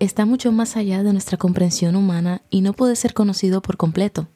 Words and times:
está 0.00 0.24
mucho 0.24 0.50
más 0.50 0.76
allá 0.76 1.02
de 1.02 1.12
nuestra 1.12 1.36
comprensión 1.36 1.94
humana 1.94 2.42
y 2.50 2.62
no 2.62 2.72
puede 2.72 2.96
ser 2.96 3.14
conocido 3.14 3.62
por 3.62 3.76
completo. 3.76 4.28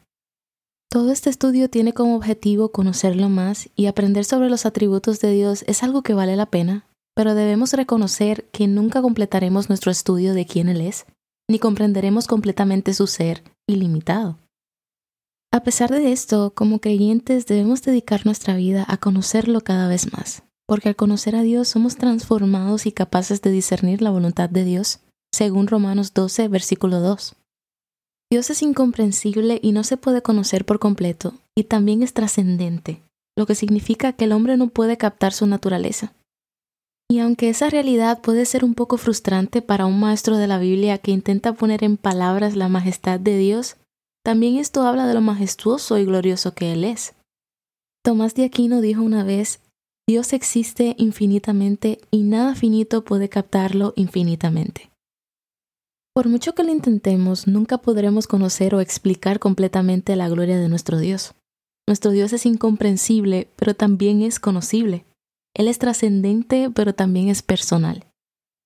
Todo 0.90 1.10
este 1.10 1.30
estudio 1.30 1.68
tiene 1.68 1.92
como 1.92 2.14
objetivo 2.14 2.70
conocerlo 2.70 3.28
más 3.28 3.68
y 3.74 3.86
aprender 3.86 4.24
sobre 4.24 4.48
los 4.48 4.66
atributos 4.66 5.18
de 5.20 5.32
Dios 5.32 5.64
es 5.66 5.82
algo 5.82 6.02
que 6.02 6.14
vale 6.14 6.36
la 6.36 6.46
pena, 6.46 6.86
pero 7.16 7.34
debemos 7.34 7.72
reconocer 7.72 8.48
que 8.52 8.68
nunca 8.68 9.02
completaremos 9.02 9.68
nuestro 9.68 9.90
estudio 9.90 10.34
de 10.34 10.46
quién 10.46 10.68
Él 10.68 10.80
es, 10.80 11.06
ni 11.50 11.58
comprenderemos 11.58 12.28
completamente 12.28 12.94
su 12.94 13.06
ser 13.06 13.42
ilimitado. 13.66 14.38
A 15.52 15.62
pesar 15.62 15.90
de 15.90 16.12
esto, 16.12 16.52
como 16.54 16.80
creyentes 16.80 17.46
debemos 17.46 17.82
dedicar 17.82 18.26
nuestra 18.26 18.54
vida 18.54 18.84
a 18.86 18.96
conocerlo 18.98 19.62
cada 19.62 19.88
vez 19.88 20.12
más, 20.12 20.42
porque 20.66 20.90
al 20.90 20.96
conocer 20.96 21.36
a 21.36 21.42
Dios 21.42 21.68
somos 21.68 21.96
transformados 21.96 22.86
y 22.86 22.92
capaces 22.92 23.40
de 23.40 23.50
discernir 23.50 24.02
la 24.02 24.10
voluntad 24.10 24.50
de 24.50 24.64
Dios 24.64 25.00
según 25.34 25.66
Romanos 25.66 26.14
12, 26.14 26.48
versículo 26.48 27.00
2. 27.00 27.34
Dios 28.32 28.50
es 28.50 28.62
incomprensible 28.62 29.60
y 29.62 29.72
no 29.72 29.84
se 29.84 29.96
puede 29.96 30.22
conocer 30.22 30.64
por 30.64 30.78
completo, 30.78 31.34
y 31.54 31.64
también 31.64 32.02
es 32.02 32.14
trascendente, 32.14 33.02
lo 33.36 33.46
que 33.46 33.54
significa 33.54 34.12
que 34.12 34.24
el 34.24 34.32
hombre 34.32 34.56
no 34.56 34.68
puede 34.68 34.96
captar 34.96 35.32
su 35.32 35.46
naturaleza. 35.46 36.14
Y 37.10 37.18
aunque 37.18 37.50
esa 37.50 37.68
realidad 37.68 38.22
puede 38.22 38.46
ser 38.46 38.64
un 38.64 38.74
poco 38.74 38.96
frustrante 38.96 39.60
para 39.60 39.86
un 39.86 40.00
maestro 40.00 40.38
de 40.38 40.46
la 40.46 40.58
Biblia 40.58 40.98
que 40.98 41.10
intenta 41.10 41.52
poner 41.52 41.84
en 41.84 41.96
palabras 41.96 42.56
la 42.56 42.68
majestad 42.68 43.20
de 43.20 43.36
Dios, 43.36 43.76
también 44.24 44.56
esto 44.56 44.82
habla 44.82 45.06
de 45.06 45.14
lo 45.14 45.20
majestuoso 45.20 45.98
y 45.98 46.06
glorioso 46.06 46.54
que 46.54 46.72
Él 46.72 46.84
es. 46.84 47.14
Tomás 48.02 48.34
de 48.34 48.44
Aquino 48.44 48.80
dijo 48.80 49.02
una 49.02 49.22
vez, 49.22 49.60
Dios 50.08 50.32
existe 50.32 50.94
infinitamente 50.98 51.98
y 52.10 52.22
nada 52.22 52.54
finito 52.54 53.04
puede 53.04 53.28
captarlo 53.28 53.92
infinitamente. 53.96 54.93
Por 56.14 56.28
mucho 56.28 56.54
que 56.54 56.62
lo 56.62 56.70
intentemos, 56.70 57.48
nunca 57.48 57.78
podremos 57.78 58.28
conocer 58.28 58.76
o 58.76 58.80
explicar 58.80 59.40
completamente 59.40 60.14
la 60.14 60.28
gloria 60.28 60.56
de 60.56 60.68
nuestro 60.68 60.98
Dios. 60.98 61.34
Nuestro 61.88 62.12
Dios 62.12 62.32
es 62.32 62.46
incomprensible, 62.46 63.48
pero 63.56 63.74
también 63.74 64.22
es 64.22 64.38
conocible. 64.38 65.06
Él 65.56 65.66
es 65.66 65.80
trascendente, 65.80 66.70
pero 66.72 66.94
también 66.94 67.28
es 67.28 67.42
personal. 67.42 68.06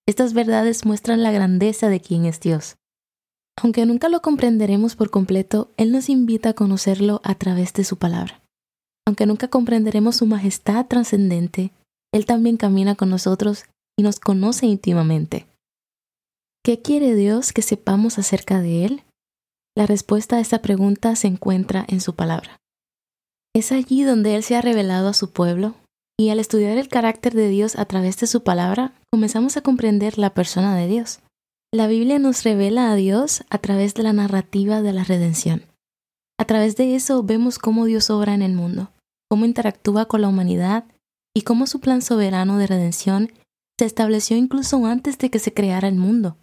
Estas 0.06 0.34
verdades 0.34 0.84
muestran 0.84 1.22
la 1.22 1.32
grandeza 1.32 1.88
de 1.88 2.00
quien 2.00 2.26
es 2.26 2.38
Dios. 2.38 2.76
Aunque 3.56 3.86
nunca 3.86 4.10
lo 4.10 4.20
comprenderemos 4.20 4.94
por 4.94 5.10
completo, 5.10 5.72
Él 5.78 5.90
nos 5.90 6.10
invita 6.10 6.50
a 6.50 6.54
conocerlo 6.54 7.22
a 7.24 7.34
través 7.34 7.72
de 7.72 7.84
su 7.84 7.96
palabra. 7.96 8.42
Aunque 9.06 9.24
nunca 9.24 9.48
comprenderemos 9.48 10.16
su 10.16 10.26
majestad 10.26 10.86
trascendente, 10.86 11.72
Él 12.12 12.26
también 12.26 12.58
camina 12.58 12.94
con 12.94 13.08
nosotros 13.08 13.64
y 13.96 14.02
nos 14.02 14.20
conoce 14.20 14.66
íntimamente. 14.66 15.46
¿Qué 16.64 16.82
quiere 16.82 17.14
Dios 17.14 17.52
que 17.52 17.62
sepamos 17.62 18.18
acerca 18.18 18.60
de 18.60 18.84
Él? 18.84 19.04
La 19.76 19.86
respuesta 19.86 20.36
a 20.36 20.40
esta 20.40 20.60
pregunta 20.60 21.14
se 21.16 21.28
encuentra 21.28 21.84
en 21.88 22.00
su 22.00 22.14
palabra. 22.14 22.56
Es 23.54 23.72
allí 23.72 24.02
donde 24.02 24.34
Él 24.34 24.42
se 24.42 24.56
ha 24.56 24.60
revelado 24.60 25.08
a 25.08 25.14
su 25.14 25.32
pueblo, 25.32 25.74
y 26.18 26.30
al 26.30 26.40
estudiar 26.40 26.76
el 26.78 26.88
carácter 26.88 27.34
de 27.34 27.48
Dios 27.48 27.76
a 27.76 27.84
través 27.84 28.18
de 28.18 28.26
su 28.26 28.42
palabra, 28.42 28.92
comenzamos 29.12 29.56
a 29.56 29.62
comprender 29.62 30.18
la 30.18 30.34
persona 30.34 30.76
de 30.76 30.88
Dios. 30.88 31.20
La 31.72 31.86
Biblia 31.86 32.18
nos 32.18 32.44
revela 32.44 32.90
a 32.90 32.96
Dios 32.96 33.44
a 33.50 33.58
través 33.58 33.94
de 33.94 34.02
la 34.02 34.12
narrativa 34.12 34.82
de 34.82 34.92
la 34.92 35.04
redención. 35.04 35.62
A 36.40 36.44
través 36.44 36.76
de 36.76 36.94
eso 36.94 37.22
vemos 37.22 37.58
cómo 37.58 37.84
Dios 37.84 38.10
obra 38.10 38.34
en 38.34 38.42
el 38.42 38.54
mundo, 38.54 38.90
cómo 39.30 39.44
interactúa 39.44 40.06
con 40.06 40.22
la 40.22 40.28
humanidad 40.28 40.84
y 41.36 41.42
cómo 41.42 41.66
su 41.66 41.80
plan 41.80 42.02
soberano 42.02 42.58
de 42.58 42.66
redención 42.66 43.32
se 43.78 43.84
estableció 43.84 44.36
incluso 44.36 44.84
antes 44.86 45.18
de 45.18 45.30
que 45.30 45.38
se 45.38 45.52
creara 45.52 45.88
el 45.88 45.96
mundo. 45.96 46.36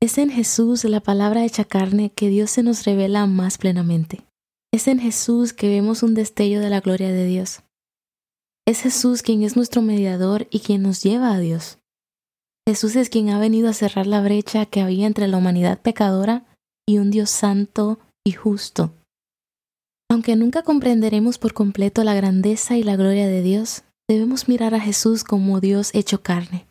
Es 0.00 0.16
en 0.16 0.30
Jesús, 0.30 0.84
la 0.84 1.00
palabra 1.00 1.44
hecha 1.44 1.64
carne, 1.64 2.12
que 2.14 2.28
Dios 2.28 2.52
se 2.52 2.62
nos 2.62 2.84
revela 2.84 3.26
más 3.26 3.58
plenamente. 3.58 4.24
Es 4.72 4.86
en 4.86 5.00
Jesús 5.00 5.52
que 5.52 5.68
vemos 5.68 6.04
un 6.04 6.14
destello 6.14 6.60
de 6.60 6.70
la 6.70 6.80
gloria 6.80 7.08
de 7.08 7.26
Dios. 7.26 7.64
Es 8.64 8.82
Jesús 8.82 9.22
quien 9.22 9.42
es 9.42 9.56
nuestro 9.56 9.82
mediador 9.82 10.46
y 10.52 10.60
quien 10.60 10.82
nos 10.82 11.02
lleva 11.02 11.32
a 11.32 11.40
Dios. 11.40 11.78
Jesús 12.68 12.94
es 12.94 13.10
quien 13.10 13.30
ha 13.30 13.40
venido 13.40 13.68
a 13.68 13.72
cerrar 13.72 14.06
la 14.06 14.22
brecha 14.22 14.66
que 14.66 14.82
había 14.82 15.06
entre 15.06 15.26
la 15.26 15.36
humanidad 15.36 15.80
pecadora 15.82 16.44
y 16.86 16.98
un 16.98 17.10
Dios 17.10 17.30
santo 17.30 17.98
y 18.24 18.32
justo. 18.32 18.94
Aunque 20.08 20.36
nunca 20.36 20.62
comprenderemos 20.62 21.38
por 21.38 21.54
completo 21.54 22.04
la 22.04 22.14
grandeza 22.14 22.76
y 22.76 22.84
la 22.84 22.94
gloria 22.94 23.26
de 23.26 23.42
Dios, 23.42 23.82
debemos 24.08 24.46
mirar 24.46 24.74
a 24.74 24.80
Jesús 24.80 25.24
como 25.24 25.60
Dios 25.60 25.90
hecho 25.92 26.22
carne 26.22 26.67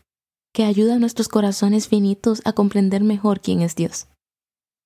que 0.57 0.63
ayuda 0.63 0.95
a 0.95 0.97
nuestros 0.97 1.27
corazones 1.27 1.87
finitos 1.87 2.41
a 2.43 2.51
comprender 2.51 3.03
mejor 3.03 3.41
quién 3.41 3.61
es 3.61 3.75
Dios. 3.75 4.07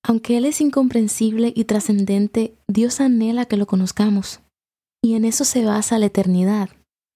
Aunque 0.06 0.36
Él 0.36 0.44
es 0.44 0.60
incomprensible 0.60 1.50
y 1.56 1.64
trascendente, 1.64 2.58
Dios 2.68 3.00
anhela 3.00 3.46
que 3.46 3.56
lo 3.56 3.66
conozcamos. 3.66 4.40
Y 5.02 5.14
en 5.14 5.24
eso 5.24 5.46
se 5.46 5.64
basa 5.64 5.98
la 5.98 6.04
eternidad, 6.04 6.68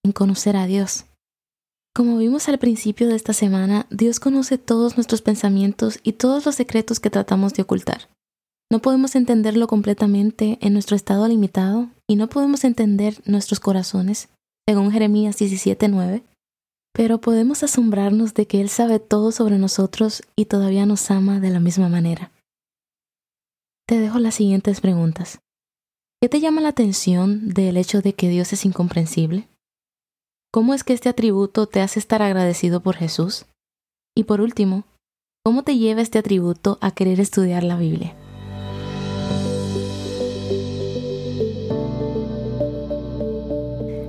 en 0.03 0.13
conocer 0.13 0.57
a 0.57 0.65
Dios. 0.65 1.05
Como 1.95 2.17
vimos 2.17 2.49
al 2.49 2.59
principio 2.59 3.09
de 3.09 3.17
esta 3.17 3.35
semana, 3.35 3.87
Dios 3.91 4.21
conoce 4.21 4.57
todos 4.57 4.97
nuestros 4.97 5.21
pensamientos 5.21 6.01
y 6.03 6.15
todos 6.15 6.47
los 6.47 6.55
secretos 6.55 6.99
que 6.99 7.11
tratamos 7.11 7.53
de 7.53 7.61
ocultar. 7.61 8.09
No 8.73 8.81
podemos 8.81 9.17
entenderlo 9.17 9.67
completamente 9.67 10.57
en 10.63 10.73
nuestro 10.73 10.97
estado 10.97 11.29
limitado 11.29 11.91
y 12.09 12.17
no 12.17 12.31
podemos 12.31 12.65
entender 12.65 13.21
nuestros 13.27 13.61
corazones, 13.61 14.31
según 14.67 14.93
Jeremías 14.93 15.37
17:9, 15.37 16.23
pero 16.97 17.19
podemos 17.19 17.63
asombrarnos 17.63 18.33
de 18.33 18.47
que 18.47 18.63
Él 18.63 18.71
sabe 18.71 18.99
todo 18.99 19.31
sobre 19.31 19.59
nosotros 19.59 20.23
y 20.35 20.47
todavía 20.47 20.87
nos 20.87 21.11
ama 21.11 21.41
de 21.41 21.51
la 21.51 21.61
misma 21.61 21.91
manera. 21.91 22.33
Te 23.87 24.01
dejo 24.01 24.19
las 24.19 24.37
siguientes 24.37 24.81
preguntas. 24.81 25.41
¿Qué 26.23 26.31
te 26.31 26.41
llama 26.41 26.63
la 26.63 26.69
atención 26.69 27.51
del 27.51 27.77
hecho 27.77 28.01
de 28.01 28.15
que 28.15 28.31
Dios 28.31 28.55
es 28.55 28.65
incomprensible? 28.65 29.47
¿Cómo 30.51 30.73
es 30.73 30.85
que 30.85 30.95
este 30.95 31.11
atributo 31.11 31.67
te 31.67 31.83
hace 31.83 31.99
estar 31.99 32.23
agradecido 32.23 32.81
por 32.81 32.97
Jesús? 32.97 33.45
Y 34.17 34.25
por 34.25 34.41
último, 34.41 34.85
¿cómo 35.45 35.65
te 35.65 35.77
lleva 35.77 36.01
este 36.01 36.19
atributo 36.19 36.79
a 36.81 36.93
querer 36.93 37.21
estudiar 37.21 37.63
la 37.63 37.77
Biblia? 37.77 38.17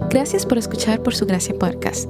Gracias 0.09 0.45
por 0.45 0.57
escuchar 0.57 1.03
por 1.03 1.13
su 1.13 1.25
gracia 1.25 1.53
podcast. 1.53 2.09